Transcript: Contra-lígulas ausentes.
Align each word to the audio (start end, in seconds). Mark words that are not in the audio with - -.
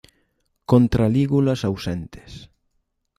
Contra-lígulas 0.71 1.61
ausentes. 1.69 2.31